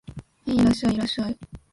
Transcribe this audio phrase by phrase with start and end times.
[0.47, 1.37] へい、いらっしゃい、いらっしゃい